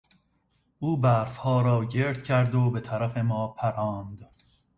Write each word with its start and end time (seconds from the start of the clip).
او 0.79 0.97
برفها 0.97 1.61
را 1.61 1.85
گرد 1.85 2.23
کرد 2.23 2.55
و 2.55 2.69
به 2.69 2.79
طرف 2.81 3.17
ما 3.17 3.47
پراند. 3.47 4.31